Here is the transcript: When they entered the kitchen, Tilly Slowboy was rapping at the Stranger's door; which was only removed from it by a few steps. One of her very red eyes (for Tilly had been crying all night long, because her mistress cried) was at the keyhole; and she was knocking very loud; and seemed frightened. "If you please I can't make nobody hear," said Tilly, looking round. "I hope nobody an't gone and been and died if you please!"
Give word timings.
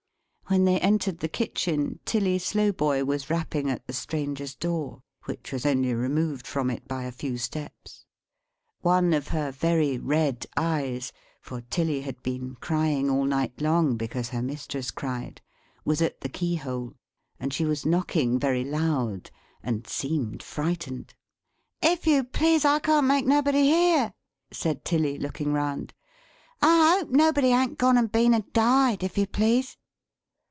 When 0.47 0.65
they 0.65 0.81
entered 0.81 1.19
the 1.19 1.29
kitchen, 1.29 1.99
Tilly 2.03 2.37
Slowboy 2.37 3.05
was 3.05 3.29
rapping 3.29 3.69
at 3.69 3.87
the 3.87 3.93
Stranger's 3.93 4.53
door; 4.53 5.01
which 5.23 5.53
was 5.53 5.65
only 5.65 5.93
removed 5.93 6.45
from 6.45 6.69
it 6.69 6.85
by 6.89 7.03
a 7.03 7.11
few 7.13 7.37
steps. 7.37 8.03
One 8.81 9.13
of 9.13 9.29
her 9.29 9.51
very 9.51 9.97
red 9.97 10.45
eyes 10.57 11.13
(for 11.39 11.61
Tilly 11.69 12.01
had 12.01 12.21
been 12.21 12.55
crying 12.55 13.09
all 13.09 13.23
night 13.23 13.61
long, 13.61 13.95
because 13.95 14.27
her 14.31 14.41
mistress 14.41 14.91
cried) 14.91 15.39
was 15.85 16.01
at 16.01 16.19
the 16.19 16.27
keyhole; 16.27 16.95
and 17.39 17.53
she 17.53 17.63
was 17.63 17.85
knocking 17.85 18.37
very 18.37 18.65
loud; 18.65 19.31
and 19.63 19.87
seemed 19.87 20.43
frightened. 20.43 21.13
"If 21.81 22.05
you 22.05 22.25
please 22.25 22.65
I 22.65 22.79
can't 22.79 23.07
make 23.07 23.25
nobody 23.25 23.63
hear," 23.69 24.13
said 24.51 24.83
Tilly, 24.83 25.17
looking 25.17 25.53
round. 25.53 25.93
"I 26.61 26.97
hope 26.99 27.09
nobody 27.09 27.53
an't 27.53 27.77
gone 27.77 27.97
and 27.97 28.11
been 28.11 28.33
and 28.33 28.51
died 28.51 29.01
if 29.01 29.17
you 29.17 29.25
please!" 29.27 29.77